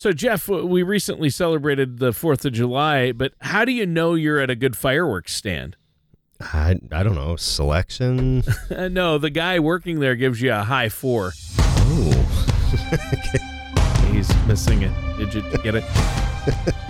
[0.00, 4.38] So, Jeff, we recently celebrated the 4th of July, but how do you know you're
[4.38, 5.76] at a good fireworks stand?
[6.40, 7.36] I, I don't know.
[7.36, 8.42] Selection?
[8.70, 11.32] no, the guy working there gives you a high four.
[11.58, 12.46] Oh.
[14.10, 15.18] He's missing it.
[15.18, 15.84] Did you get it?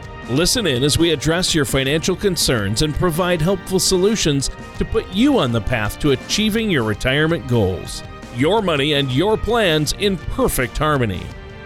[0.29, 5.37] Listen in as we address your financial concerns and provide helpful solutions to put you
[5.37, 8.03] on the path to achieving your retirement goals.
[8.35, 11.25] Your money and your plans in perfect harmony.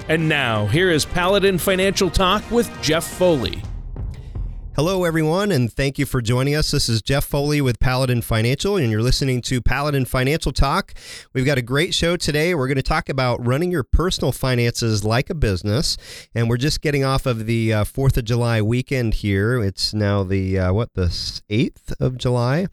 [0.09, 3.61] And now, here is Paladin Financial Talk with Jeff Foley.
[4.75, 6.71] Hello, everyone, and thank you for joining us.
[6.71, 10.93] This is Jeff Foley with Paladin Financial, and you're listening to Paladin Financial Talk.
[11.31, 12.53] We've got a great show today.
[12.53, 15.95] We're going to talk about running your personal finances like a business,
[16.35, 19.63] and we're just getting off of the uh, Fourth of July weekend here.
[19.63, 22.67] It's now the uh, what the eighth of July,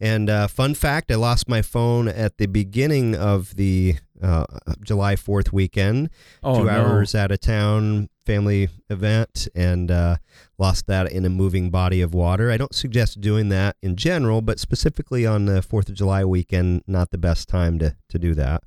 [0.00, 4.46] and uh, fun fact: I lost my phone at the beginning of the uh,
[4.82, 6.10] July 4th weekend.
[6.42, 6.70] Oh, two no.
[6.70, 10.16] hours out of town, family event, and uh,
[10.58, 12.50] lost that in a moving body of water.
[12.50, 16.82] I don't suggest doing that in general, but specifically on the 4th of July weekend,
[16.86, 18.62] not the best time to, to do that.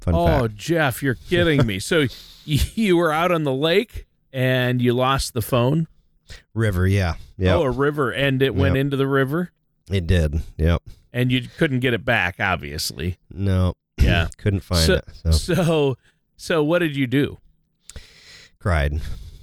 [0.00, 0.54] Fun Oh, fact.
[0.56, 1.78] Jeff, you're kidding me.
[1.78, 2.06] So
[2.44, 5.88] you were out on the lake and you lost the phone?
[6.54, 7.14] River, yeah.
[7.36, 7.54] Yeah.
[7.56, 8.80] Oh, a river, and it went Yep.
[8.82, 9.50] into the river,
[9.90, 10.42] It did.
[10.58, 10.82] Yep.
[11.12, 13.16] and you couldn't get it back, obviously.
[13.32, 13.74] No.
[14.00, 14.28] Yeah.
[14.38, 15.04] Couldn't find So- it.
[15.12, 15.96] So So,
[16.36, 17.38] so what did you do?
[18.58, 19.00] cried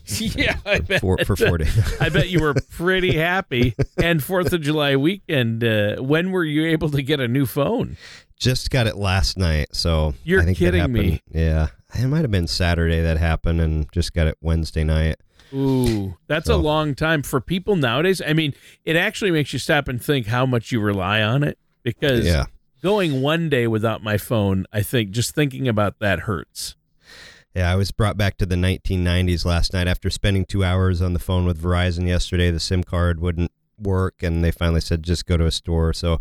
[0.20, 1.02] yeah, I bet.
[1.02, 1.66] for, for 40.
[2.00, 3.74] I bet you were pretty happy.
[3.98, 7.98] And Fourth of July weekend, uh, when were you able to get a new phone?
[8.40, 9.70] Just got it last night.
[9.72, 11.04] So You're I think that kidding me.
[11.04, 11.68] happened- Yeah.
[11.98, 15.16] It might have been Saturday that happened and just got it Wednesday night.
[15.54, 18.22] Ooh, that's a long time for people nowadays.
[18.24, 21.58] I mean, it actually makes you stop and think how much you rely on it
[21.82, 22.46] because Yeah.
[22.86, 26.76] Going one day without my phone, I think just thinking about that hurts.
[27.56, 31.14] Yeah, I was brought back to the 1990s last night after spending two hours on
[31.14, 32.52] the phone with Verizon yesterday.
[32.52, 35.94] The SIM card wouldn't work, and they finally said just go to a store.
[35.94, 36.20] So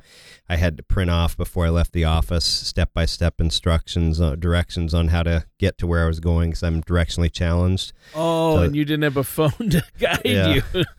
[0.48, 4.34] I had to print off before I left the office step by step instructions, uh,
[4.36, 7.92] directions on how to get to where I was going because I'm directionally challenged.
[8.14, 10.60] Oh, So- and you didn't have a phone to guide Yeah.
[10.75, 10.84] you.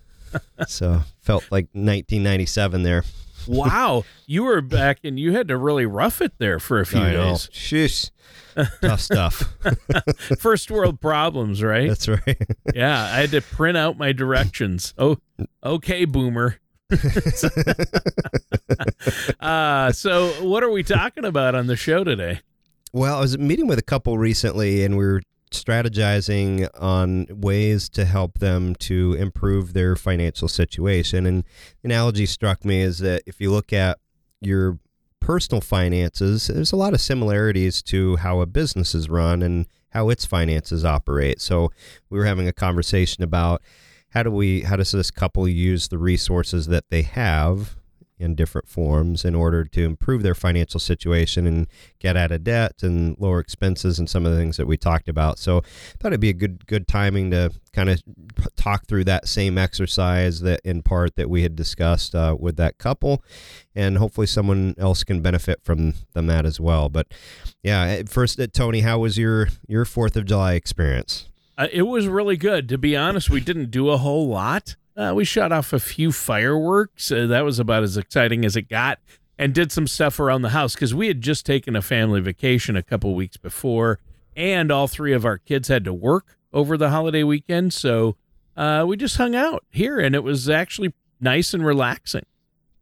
[0.68, 3.04] So felt like 1997 there.
[3.48, 7.00] Wow, you were back and you had to really rough it there for a few
[7.02, 7.50] I days.
[7.52, 8.12] Shush.
[8.82, 9.54] Tough stuff.
[10.40, 11.90] First world problems, right?
[11.90, 12.42] That's right.
[12.74, 14.94] yeah, I had to print out my directions.
[14.98, 15.18] Oh,
[15.64, 16.60] okay, boomer.
[19.40, 22.40] uh, so what are we talking about on the show today?
[22.94, 25.22] Well, I was meeting with a couple recently, and we were
[25.64, 31.26] strategizing on ways to help them to improve their financial situation.
[31.26, 31.44] And
[31.84, 34.00] analogy struck me is that if you look at
[34.42, 34.80] your
[35.20, 40.10] personal finances, there's a lot of similarities to how a business is run and how
[40.10, 41.42] its finances operate.
[41.42, 41.72] So
[42.10, 43.62] we were having a conversation about
[44.10, 47.76] how do we how does this couple use the resources that they have
[48.18, 51.68] in different forms in order to improve their financial situation and
[52.00, 55.10] get out of debt and lower expenses and some of the things that we talked
[55.10, 55.38] about.
[55.38, 58.02] So I thought it'd be a good good timing to kind of
[58.56, 62.78] talk through that same exercise that in part that we had discussed uh, with that
[62.78, 63.24] couple,
[63.76, 66.90] and hopefully someone else can benefit from from that as well.
[66.90, 67.08] But
[67.64, 71.30] yeah, first, uh, Tony, how was your your Fourth of July experience?
[71.58, 72.68] Uh, it was really good.
[72.70, 74.76] To be honest, we didn't do a whole lot.
[74.96, 77.12] Uh, we shot off a few fireworks.
[77.12, 79.00] Uh, that was about as exciting as it got,
[79.38, 82.76] and did some stuff around the house because we had just taken a family vacation
[82.78, 84.00] a couple weeks before,
[84.36, 87.74] and all three of our kids had to work over the holiday weekend.
[87.74, 88.16] So
[88.56, 92.26] uh, we just hung out here, and it was actually nice and relaxing.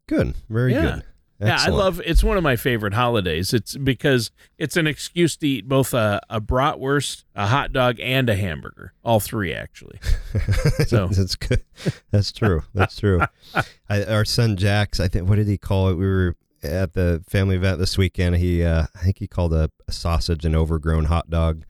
[0.07, 0.81] Good, very Yeah.
[0.81, 1.03] good.
[1.45, 3.53] Yeah, I love it's one of my favorite holidays.
[3.53, 8.29] It's because it's an excuse to eat both a, a bratwurst, a hot dog, and
[8.29, 8.93] a hamburger.
[9.03, 9.99] All three, actually.
[10.87, 11.63] So- that's good.
[12.11, 12.63] That's true.
[12.73, 13.21] That's true.
[13.89, 15.95] I, our son Jax, I think, what did he call it?
[15.95, 18.37] We were at the family event this weekend.
[18.37, 21.63] He, uh, I think he called a, a sausage an overgrown hot dog,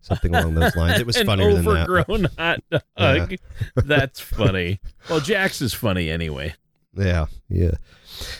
[0.00, 1.00] something along those lines.
[1.00, 1.88] It was funnier than that.
[1.88, 2.62] overgrown hot
[2.96, 3.34] dog.
[3.76, 4.80] That's funny.
[5.08, 6.54] Well, Jax is funny anyway.
[6.98, 7.72] Yeah, yeah.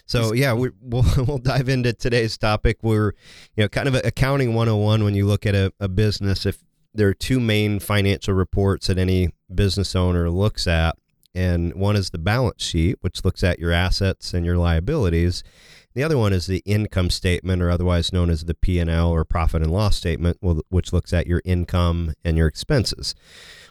[0.07, 2.79] So yeah, we, we'll we'll dive into today's topic.
[2.83, 3.13] We're
[3.57, 6.45] you know kind of accounting 101 when you look at a, a business.
[6.45, 6.63] If
[6.93, 10.97] there are two main financial reports that any business owner looks at,
[11.35, 15.45] and one is the balance sheet, which looks at your assets and your liabilities.
[15.95, 19.63] The other one is the income statement, or otherwise known as the P&L or profit
[19.63, 20.39] and loss statement,
[20.69, 23.15] which looks at your income and your expenses.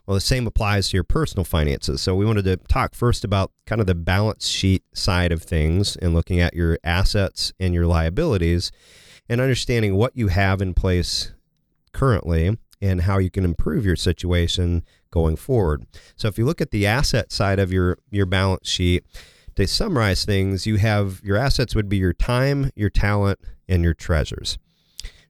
[0.07, 2.01] Well, the same applies to your personal finances.
[2.01, 5.97] So we wanted to talk first about kind of the balance sheet side of things
[5.97, 8.71] and looking at your assets and your liabilities
[9.27, 11.33] and understanding what you have in place
[11.91, 15.85] currently and how you can improve your situation going forward.
[16.15, 19.03] So if you look at the asset side of your your balance sheet,
[19.57, 23.95] to summarize things, you have your assets would be your time, your talent, and your
[23.95, 24.59] treasures.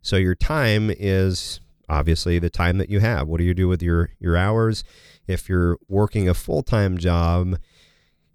[0.01, 3.28] So your time is obviously the time that you have.
[3.28, 4.84] What do you do with your your hours?
[5.28, 7.57] If you're working a full-time job,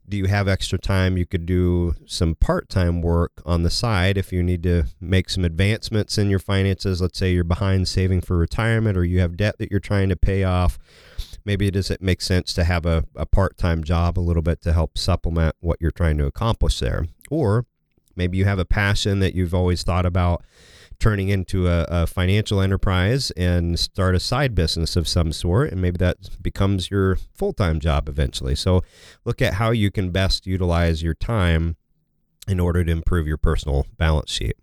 [0.09, 4.33] do you have extra time you could do some part-time work on the side if
[4.33, 8.37] you need to make some advancements in your finances let's say you're behind saving for
[8.37, 10.79] retirement or you have debt that you're trying to pay off
[11.45, 14.73] maybe does it make sense to have a, a part-time job a little bit to
[14.73, 17.65] help supplement what you're trying to accomplish there or
[18.17, 20.45] maybe you have a passion that you've always thought about
[21.03, 25.73] turning into a, a, financial enterprise and start a side business of some sort.
[25.73, 28.55] And maybe that becomes your full time job eventually.
[28.55, 28.83] So
[29.25, 31.77] look at how you can best utilize your time
[32.47, 34.55] in order to improve your personal balance sheet.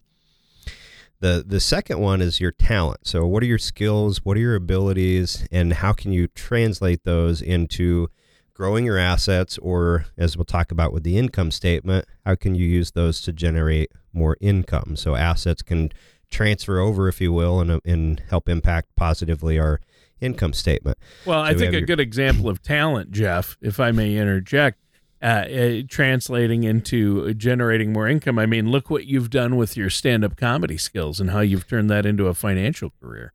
[1.20, 3.06] The, the second one is your talent.
[3.06, 4.24] So, what are your skills?
[4.24, 5.46] What are your abilities?
[5.52, 8.08] And how can you translate those into
[8.54, 9.58] growing your assets?
[9.58, 13.34] Or, as we'll talk about with the income statement, how can you use those to
[13.34, 14.96] generate more income?
[14.96, 15.92] So, assets can
[16.30, 19.80] transfer over, if you will, and, and help impact positively our
[20.22, 20.98] income statement.
[21.26, 24.80] Well, so I think a your- good example of talent, Jeff, if I may interject,
[25.22, 28.40] uh, uh, translating into generating more income.
[28.40, 31.90] I mean, look what you've done with your stand-up comedy skills and how you've turned
[31.90, 33.34] that into a financial career.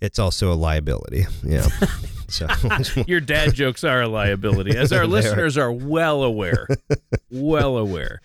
[0.00, 1.26] It's also a liability.
[1.42, 1.66] Yeah.
[2.28, 2.46] so
[3.06, 6.68] your dad jokes are a liability, as our listeners are well aware.
[7.30, 8.20] Well aware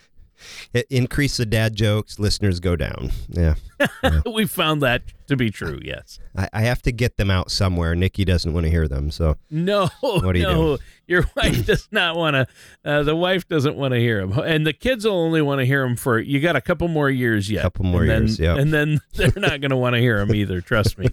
[0.90, 3.12] increase the dad jokes, listeners go down.
[3.30, 3.56] Yeah.
[4.04, 4.22] yeah.
[4.34, 6.20] we found that to be true, yes.
[6.36, 7.96] I, I, have to get them out somewhere.
[7.96, 9.12] Nikki doesn't want to hear them.
[9.12, 10.84] So, no, what do you no, do?
[11.08, 12.48] Your wife does not want to,
[12.86, 14.38] uh, the wife doesn't want to hear them.
[14.40, 17.10] And the kids will only want to hear them for, you got a couple more
[17.10, 17.60] years yet.
[17.60, 18.56] A couple more years, yeah.
[18.56, 20.62] And then they're not going to want to hear them either.
[20.62, 21.08] Trust me.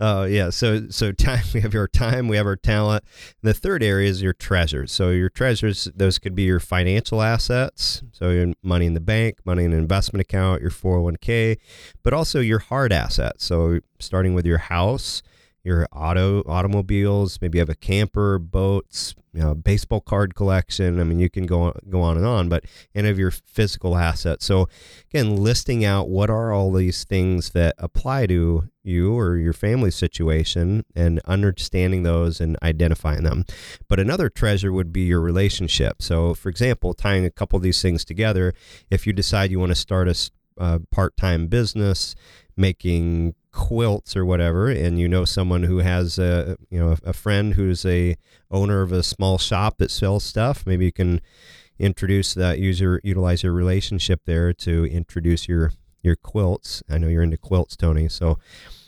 [0.00, 3.04] Uh, yeah, so so time we have our time, we have our talent.
[3.42, 4.90] And the third area is your treasures.
[4.90, 9.38] So your treasures, those could be your financial assets, so your money in the bank,
[9.44, 11.58] money in an investment account, your 401k,
[12.02, 13.44] but also your hard assets.
[13.44, 15.22] So starting with your house,
[15.62, 20.98] your auto automobiles, maybe you have a camper, boats, you know, baseball card collection.
[20.98, 22.64] I mean, you can go on, go on and on, but
[22.94, 24.44] any of your physical assets.
[24.44, 24.68] So
[25.10, 29.90] again, listing out what are all these things that apply to you or your family
[29.90, 33.44] situation and understanding those and identifying them.
[33.88, 36.00] But another treasure would be your relationship.
[36.02, 38.54] So, for example, tying a couple of these things together,
[38.90, 42.14] if you decide you want to start a uh, part-time business
[42.56, 47.54] making quilts or whatever and you know someone who has a you know a friend
[47.54, 48.16] who's a
[48.50, 51.20] owner of a small shop that sells stuff maybe you can
[51.80, 56.82] introduce that user utilize your relationship there to introduce your your quilts.
[56.88, 58.38] I know you're into quilts tony so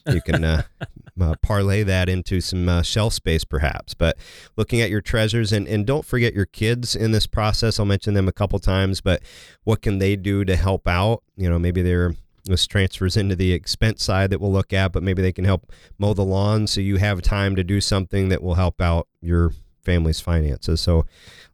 [0.06, 0.62] you can uh,
[1.20, 3.94] uh, parlay that into some uh, shelf space perhaps.
[3.94, 4.16] But
[4.56, 7.78] looking at your treasures and, and don't forget your kids in this process.
[7.78, 9.22] I'll mention them a couple times but
[9.64, 11.22] what can they do to help out?
[11.36, 15.02] You know maybe they're this transfers into the expense side that we'll look at, but
[15.02, 18.42] maybe they can help mow the lawn so you have time to do something that
[18.42, 20.80] will help out your family's finances.
[20.80, 21.06] So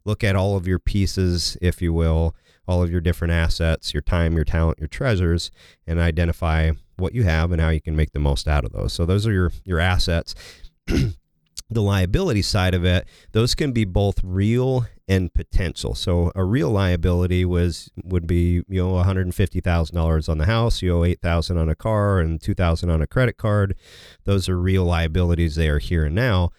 [0.05, 2.35] look at all of your pieces, if you will,
[2.67, 5.51] all of your different assets, your time, your talent, your treasures,
[5.87, 8.93] and identify what you have and how you can make the most out of those.
[8.93, 10.35] So those are your your assets.
[10.87, 15.95] the liability side of it, those can be both real and potential.
[15.95, 20.29] So a real liability was would be you know one hundred and fifty thousand dollars
[20.29, 23.07] on the house, you owe eight thousand on a car, and two thousand on a
[23.07, 23.75] credit card.
[24.23, 25.55] Those are real liabilities.
[25.55, 26.51] They are here and now.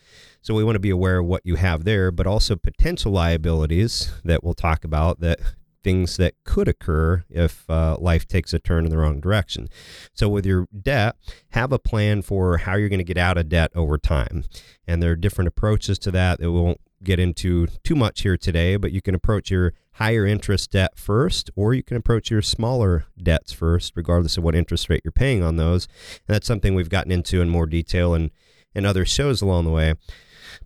[0.42, 4.12] So we want to be aware of what you have there, but also potential liabilities
[4.24, 5.38] that we'll talk about that
[5.82, 9.68] things that could occur if uh, life takes a turn in the wrong direction.
[10.12, 11.16] So, with your debt,
[11.50, 14.44] have a plan for how you're going to get out of debt over time.
[14.86, 18.36] And there are different approaches to that that we won't get into too much here
[18.36, 22.42] today, but you can approach your higher interest debt first, or you can approach your
[22.42, 25.86] smaller debts first, regardless of what interest rate you're paying on those.
[26.26, 28.30] And that's something we've gotten into in more detail in,
[28.74, 29.94] in other shows along the way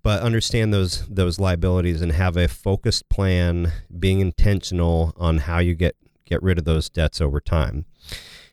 [0.03, 5.75] but understand those those liabilities and have a focused plan being intentional on how you
[5.75, 7.85] get get rid of those debts over time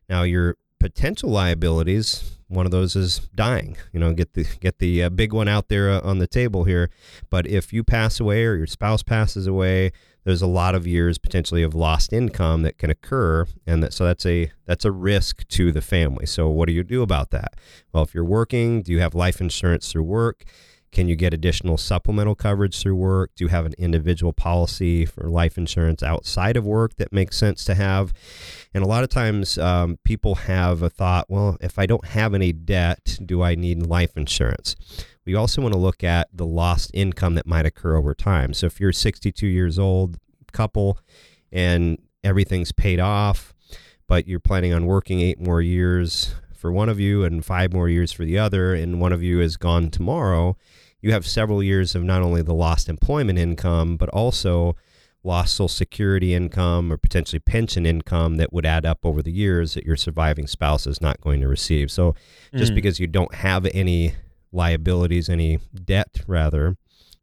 [0.09, 5.03] now your potential liabilities one of those is dying you know get the get the
[5.03, 6.89] uh, big one out there uh, on the table here.
[7.29, 9.91] But if you pass away or your spouse passes away
[10.23, 14.05] there's a lot of years potentially of lost income that can occur and that so
[14.05, 16.25] that's a that's a risk to the family.
[16.25, 17.53] So what do you do about that?
[17.93, 20.43] Well if you're working do you have life insurance through work
[20.91, 23.31] can you get additional supplemental coverage through work?
[23.35, 27.63] Do you have an individual policy for life insurance outside of work that makes sense
[27.65, 28.13] to have?
[28.73, 32.33] And a lot of times um, people have a thought, well, if I don't have
[32.33, 34.75] any debt, do I need life insurance?
[35.25, 38.53] We also want to look at the lost income that might occur over time.
[38.53, 40.17] So if you're 62 years old,
[40.51, 40.99] couple,
[41.51, 43.53] and everything's paid off,
[44.07, 47.89] but you're planning on working eight more years for one of you and five more
[47.89, 50.55] years for the other, and one of you is gone tomorrow,
[51.01, 54.75] you have several years of not only the lost employment income, but also
[55.23, 59.73] lost Social Security income or potentially pension income that would add up over the years
[59.73, 61.91] that your surviving spouse is not going to receive.
[61.91, 62.13] So
[62.55, 62.75] just mm.
[62.75, 64.13] because you don't have any
[64.51, 66.77] liabilities, any debt rather,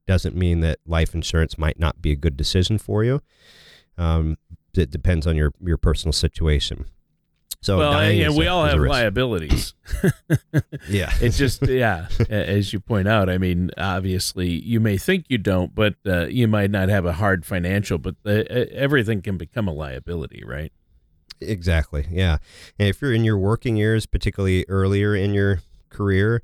[0.08, 3.20] doesn't mean that life insurance might not be a good decision for you.
[3.96, 4.36] Um,
[4.74, 6.86] it depends on your, your personal situation.
[7.60, 9.74] So well, yeah, we a, all have liabilities.
[10.88, 13.28] yeah, it's just yeah, as you point out.
[13.28, 17.14] I mean, obviously, you may think you don't, but uh, you might not have a
[17.14, 20.72] hard financial, but the, everything can become a liability, right?
[21.40, 22.06] Exactly.
[22.10, 22.38] Yeah,
[22.78, 26.42] and if you're in your working years, particularly earlier in your career,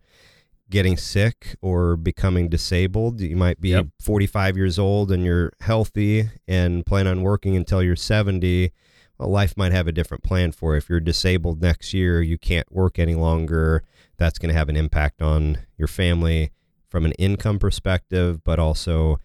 [0.68, 3.86] getting sick or becoming disabled, you might be yep.
[4.00, 8.72] 45 years old and you're healthy and plan on working until you're 70
[9.18, 10.76] well, life might have a different plan for.
[10.76, 13.82] If you're disabled next year, you can't work any longer.
[14.16, 16.50] That's going to have an impact on your family
[16.88, 19.18] from an income perspective, but also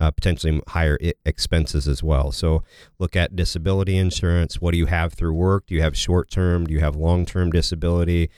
[0.00, 2.32] uh, potentially higher I- expenses as well.
[2.32, 2.64] So
[2.98, 4.60] look at disability insurance.
[4.60, 5.66] What do you have through work?
[5.66, 6.66] Do you have short term?
[6.66, 8.30] Do you have long term disability?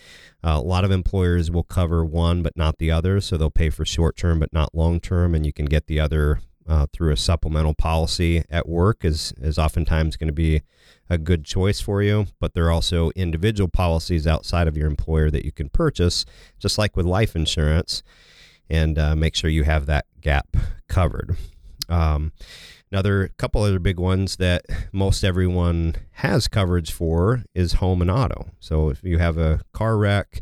[0.47, 3.21] Uh, a lot of employers will cover one but not the other.
[3.21, 5.99] So they'll pay for short term but not long term, and you can get the
[5.99, 10.63] other uh, through a supplemental policy at work is is oftentimes going to be
[11.11, 12.27] a good choice for you.
[12.41, 16.25] But there are also individual policies outside of your employer that you can purchase,
[16.59, 18.03] just like with life insurance,
[18.71, 20.57] and uh, make sure you have that gap
[20.89, 21.37] covered.
[21.89, 22.33] Um,
[22.91, 28.47] another couple other big ones that most everyone has coverage for is home and auto.
[28.61, 30.41] So if you have a car wreck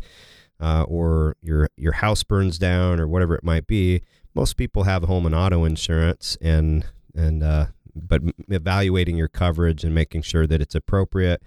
[0.61, 4.02] uh, or your your house burns down or whatever it might be,
[4.34, 6.84] most people have home and auto insurance, and
[7.14, 11.42] and uh, but evaluating your coverage and making sure that it's appropriate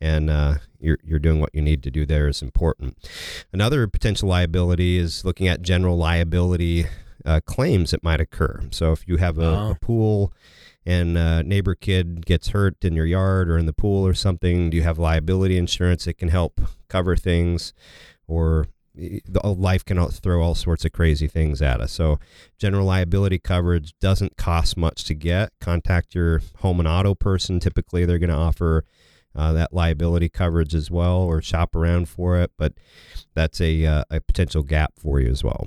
[0.00, 2.96] and uh, you're, you're doing what you need to do there is important.
[3.52, 6.86] Another potential liability is looking at general liability
[7.24, 8.64] uh, claims that might occur.
[8.70, 9.70] So if you have a, oh.
[9.70, 10.32] a, pool
[10.84, 14.68] and a neighbor kid gets hurt in your yard or in the pool or something,
[14.68, 17.72] do you have liability insurance that can help cover things?
[18.26, 18.66] Or
[19.42, 21.92] life can throw all sorts of crazy things at us.
[21.92, 22.18] So,
[22.58, 25.52] general liability coverage doesn't cost much to get.
[25.60, 27.60] Contact your home and auto person.
[27.60, 28.84] Typically, they're going to offer
[29.36, 32.52] uh, that liability coverage as well, or shop around for it.
[32.56, 32.74] But
[33.34, 35.66] that's a uh, a potential gap for you as well.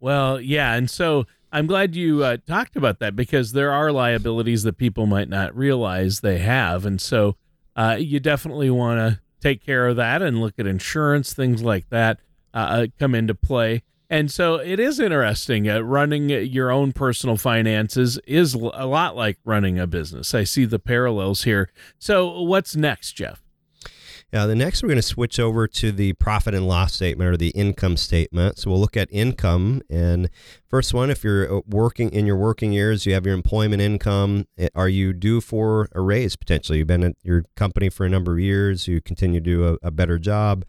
[0.00, 4.62] Well, yeah, and so I'm glad you uh, talked about that because there are liabilities
[4.62, 7.36] that people might not realize they have, and so
[7.76, 11.88] uh, you definitely want to take care of that and look at insurance, things like
[11.90, 12.20] that
[12.54, 13.82] uh, uh come into play.
[14.10, 15.68] And so it is interesting.
[15.68, 20.34] Uh, running your own personal finances is a lot like running a business.
[20.34, 21.70] I see the parallels here.
[21.98, 23.42] So, what's next, Jeff?
[24.30, 27.38] Yeah, the next we're going to switch over to the profit and loss statement or
[27.38, 28.58] the income statement.
[28.58, 29.80] So we'll look at income.
[29.88, 30.28] And
[30.68, 34.46] first one, if you're uh, working in your working years, you have your employment income.
[34.58, 36.76] Eh, are you due for a raise potentially?
[36.78, 38.86] You've been at your company for a number of years.
[38.86, 40.66] You continue to do a, a better job.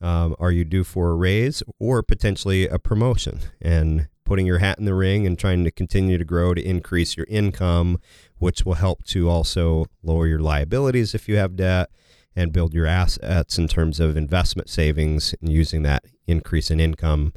[0.00, 3.38] Um, are you due for a raise or potentially a promotion?
[3.62, 7.16] And putting your hat in the ring and trying to continue to grow to increase
[7.16, 8.00] your income,
[8.38, 11.90] which will help to also lower your liabilities if you have debt
[12.38, 17.32] and build your assets in terms of investment savings and using that increase in income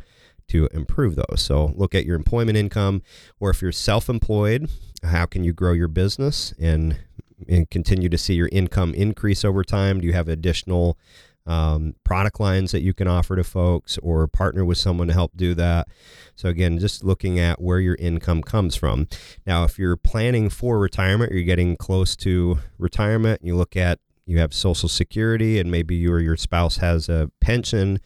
[0.47, 1.41] to improve those.
[1.41, 3.01] So look at your employment income,
[3.39, 4.69] or if you're self-employed,
[5.03, 6.99] how can you grow your business and
[7.47, 9.99] and continue to see your income increase over time?
[9.99, 10.99] Do you have additional
[11.47, 15.31] um, product lines that you can offer to folks, or partner with someone to help
[15.35, 15.87] do that?
[16.35, 19.07] So again, just looking at where your income comes from.
[19.47, 23.41] Now, if you're planning for retirement, you're getting close to retirement.
[23.43, 23.97] You look at
[24.31, 27.99] you have Social Security, and maybe you or your spouse has a pension.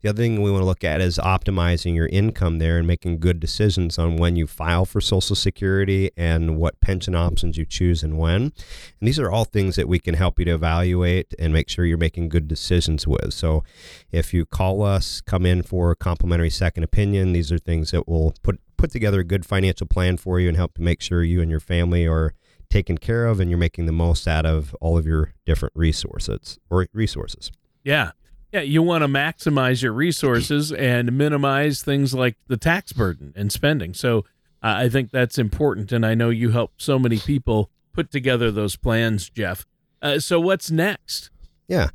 [0.00, 3.18] The other thing we want to look at is optimizing your income there and making
[3.18, 8.02] good decisions on when you file for Social Security and what pension options you choose
[8.02, 8.42] and when.
[8.42, 8.52] And
[9.00, 11.98] these are all things that we can help you to evaluate and make sure you're
[11.98, 13.34] making good decisions with.
[13.34, 13.64] So
[14.10, 18.08] if you call us, come in for a complimentary second opinion, these are things that
[18.08, 21.22] will put put together a good financial plan for you and help to make sure
[21.22, 22.34] you and your family are
[22.72, 26.58] taken care of and you're making the most out of all of your different resources
[26.70, 27.52] or resources.
[27.84, 28.12] Yeah.
[28.50, 33.50] Yeah, you want to maximize your resources and minimize things like the tax burden and
[33.50, 33.94] spending.
[33.94, 34.18] So
[34.62, 35.90] uh, I think that's important.
[35.92, 39.66] And I know you help so many people put together those plans, Jeff.
[40.02, 41.30] Uh, so what's next?
[41.66, 41.88] Yeah.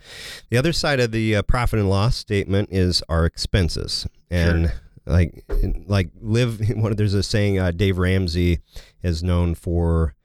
[0.50, 4.08] The other side of the uh, profit and loss statement is our expenses.
[4.32, 4.76] And sure.
[5.06, 5.44] like
[5.86, 8.60] like live one there's a saying uh, Dave Ramsey
[9.04, 10.16] is known for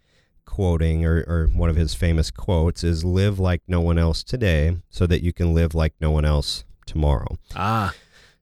[0.53, 4.77] quoting or, or one of his famous quotes is live like no one else today
[4.91, 7.39] so that you can live like no one else tomorrow.
[7.57, 7.95] Ah.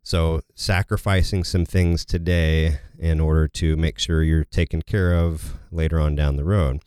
[0.03, 6.01] So sacrificing some things today in order to make sure you're taken care of later
[6.01, 6.81] on down the road.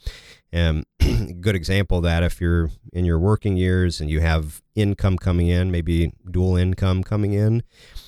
[0.53, 4.61] Um, and good example of that if you're in your working years and you have
[4.75, 7.63] income coming in, maybe dual income coming in,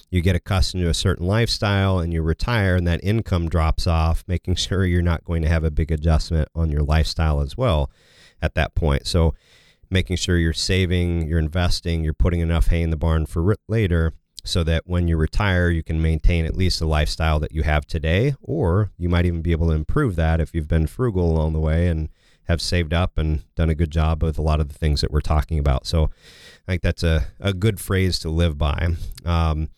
[0.09, 4.23] you get accustomed to a certain lifestyle and you retire and that income drops off,
[4.27, 7.89] making sure you're not going to have a big adjustment on your lifestyle as well
[8.41, 9.07] at that point.
[9.07, 9.33] So,
[9.91, 14.13] making sure you're saving, you're investing, you're putting enough hay in the barn for later
[14.43, 17.85] so that when you retire, you can maintain at least the lifestyle that you have
[17.85, 21.53] today, or you might even be able to improve that if you've been frugal along
[21.53, 22.09] the way and
[22.47, 25.11] have saved up and done a good job with a lot of the things that
[25.11, 25.85] we're talking about.
[25.85, 26.05] So
[26.67, 28.89] I think that's a, a good phrase to live by.
[29.25, 29.69] Um,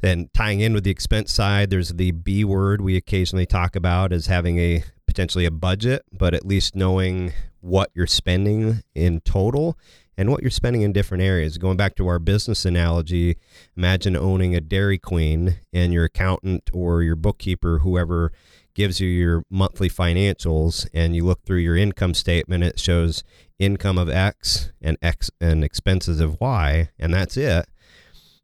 [0.00, 4.12] then tying in with the expense side, there's the B word we occasionally talk about
[4.12, 9.78] as having a potentially a budget, but at least knowing what you're spending in total
[10.16, 11.58] and what you're spending in different areas.
[11.58, 13.36] Going back to our business analogy,
[13.76, 18.32] imagine owning a Dairy Queen and your accountant or your bookkeeper, whoever
[18.74, 23.22] gives you your monthly financials and you look through your income statement it shows
[23.58, 27.66] income of x and x and expenses of y and that's it.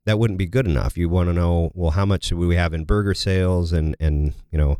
[0.07, 0.97] That wouldn't be good enough.
[0.97, 4.35] You want to know well how much do we have in burger sales and and
[4.51, 4.79] you know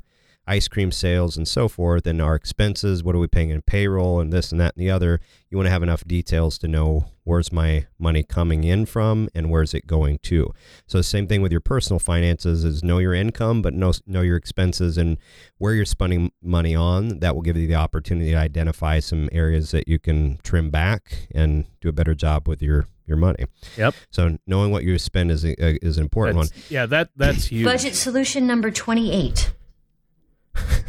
[0.49, 3.05] ice cream sales and so forth, and our expenses.
[3.05, 5.21] What are we paying in payroll and this and that and the other?
[5.51, 9.51] You want to have enough details to know where's my money coming in from and
[9.51, 10.53] where's it going to.
[10.87, 14.23] So the same thing with your personal finances is know your income, but know know
[14.23, 15.19] your expenses and
[15.59, 17.21] where you're spending money on.
[17.21, 21.29] That will give you the opportunity to identify some areas that you can trim back
[21.35, 23.45] and do a better job with your your money.
[23.77, 23.95] Yep.
[24.11, 26.63] So knowing what you spend is a, is an important that's, one.
[26.71, 27.65] Yeah, that that's huge.
[27.65, 29.53] Budget solution number 28.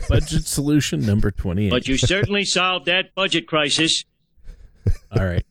[0.09, 1.69] Budget solution number 28.
[1.69, 4.05] But you certainly solved that budget crisis.
[5.11, 5.45] All right.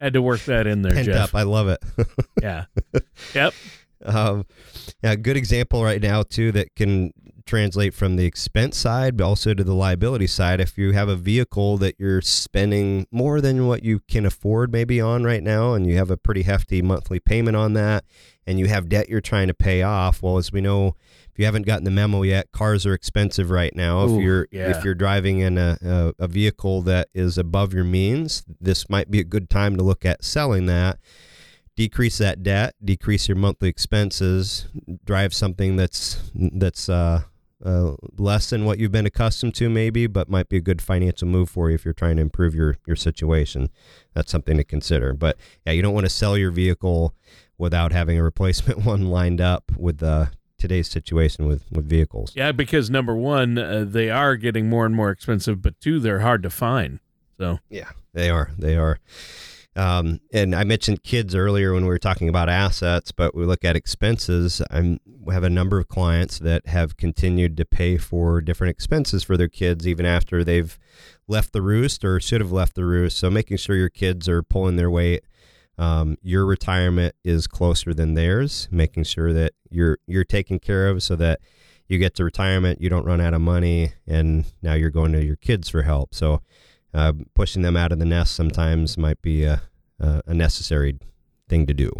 [0.00, 1.34] Had to work that in there, Pent Jeff.
[1.34, 1.34] Up.
[1.34, 1.82] I love it.
[2.42, 2.66] yeah.
[3.34, 3.54] Yep.
[4.04, 4.46] Um,
[5.02, 7.12] yeah, good example right now too that can
[7.46, 10.60] translate from the expense side, but also to the liability side.
[10.60, 15.00] If you have a vehicle that you're spending more than what you can afford, maybe
[15.00, 18.04] on right now, and you have a pretty hefty monthly payment on that,
[18.46, 20.96] and you have debt you're trying to pay off, well, as we know,
[21.34, 24.06] if you haven't gotten the memo yet, cars are expensive right now.
[24.06, 24.70] Ooh, if you're yeah.
[24.70, 29.10] if you're driving in a, a, a vehicle that is above your means, this might
[29.10, 31.00] be a good time to look at selling that.
[31.74, 34.68] Decrease that debt, decrease your monthly expenses,
[35.04, 37.22] drive something that's that's uh,
[37.64, 41.26] uh, less than what you've been accustomed to, maybe, but might be a good financial
[41.26, 43.70] move for you if you're trying to improve your your situation.
[44.14, 45.14] That's something to consider.
[45.14, 47.12] But yeah, you don't want to sell your vehicle
[47.58, 50.30] without having a replacement one lined up with the
[50.64, 52.32] today's situation with with vehicles.
[52.34, 56.20] Yeah, because number one, uh, they are getting more and more expensive, but two, they're
[56.20, 57.00] hard to find.
[57.36, 58.50] So yeah, they are.
[58.58, 58.98] They are.
[59.76, 63.62] Um, and I mentioned kids earlier when we were talking about assets, but we look
[63.62, 64.62] at expenses.
[64.70, 65.00] I'm,
[65.30, 69.48] have a number of clients that have continued to pay for different expenses for their
[69.48, 70.78] kids even after they've
[71.26, 73.18] left the roost or should have left the roost.
[73.18, 75.24] So making sure your kids are pulling their weight
[75.76, 81.02] um, your retirement is closer than theirs, making sure that you're you're taken care of
[81.02, 81.40] so that
[81.88, 85.24] you get to retirement, you don't run out of money, and now you're going to
[85.24, 86.14] your kids for help.
[86.14, 86.40] So
[86.94, 89.62] uh, pushing them out of the nest sometimes might be a,
[90.00, 90.98] a, a necessary
[91.48, 91.90] thing to do.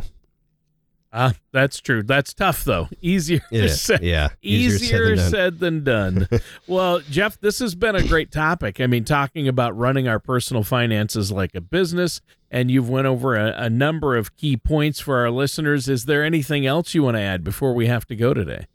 [1.14, 2.03] Uh, that's true.
[2.03, 2.88] That's tough though.
[3.00, 6.27] Easier said, yeah, easier, easier said than done.
[6.29, 6.40] done.
[6.66, 8.81] well, Jeff, this has been a great topic.
[8.81, 13.37] I mean, talking about running our personal finances like a business, and you've went over
[13.37, 15.88] a, a number of key points for our listeners.
[15.88, 18.66] Is there anything else you want to add before we have to go today?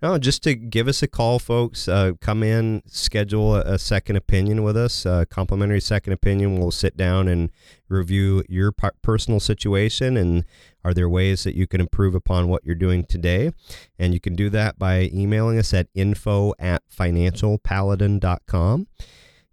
[0.00, 1.88] No, just to give us a call, folks.
[1.88, 6.58] Uh, come in, schedule a, second opinion with us, a complimentary second opinion.
[6.58, 7.50] We'll sit down and
[7.88, 10.44] review your personal situation and
[10.84, 13.50] are there ways that you can improve upon what you're doing today?
[13.98, 18.86] And you can do that by emailing us at info at financialpaladin.com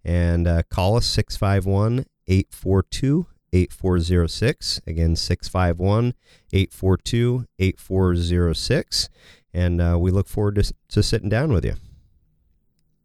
[0.04, 4.80] and uh, call us 651 842 8406.
[4.86, 6.14] Again, 651
[6.52, 9.08] 842 8406
[9.56, 11.74] and uh, we look forward to, to sitting down with you.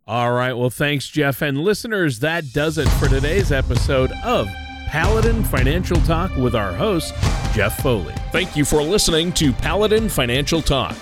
[0.05, 0.53] All right.
[0.53, 1.41] Well, thanks, Jeff.
[1.41, 4.49] And listeners, that does it for today's episode of
[4.87, 7.13] Paladin Financial Talk with our host,
[7.53, 8.13] Jeff Foley.
[8.33, 10.95] Thank you for listening to Paladin Financial Talk.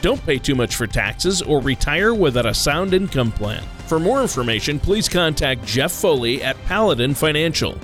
[0.00, 3.62] Don't pay too much for taxes or retire without a sound income plan.
[3.86, 7.78] For more information, please contact Jeff Foley at Paladin Financial.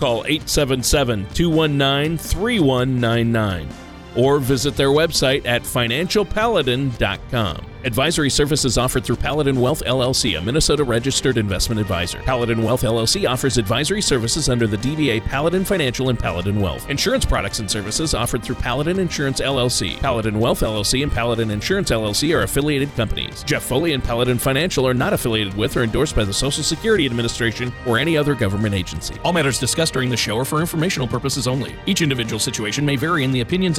[0.00, 7.64] Call 877 219 3199 or visit their website at financialpaladin.com.
[7.84, 12.18] Advisory services offered through Paladin Wealth LLC, a Minnesota registered investment advisor.
[12.22, 16.90] Paladin Wealth LLC offers advisory services under the DBA Paladin Financial and Paladin Wealth.
[16.90, 19.98] Insurance products and services offered through Paladin Insurance LLC.
[20.00, 23.44] Paladin Wealth LLC and Paladin Insurance LLC are affiliated companies.
[23.44, 27.06] Jeff Foley and Paladin Financial are not affiliated with or endorsed by the Social Security
[27.06, 29.14] Administration or any other government agency.
[29.22, 31.76] All matters discussed during the show are for informational purposes only.
[31.86, 33.78] Each individual situation may vary, and the opinions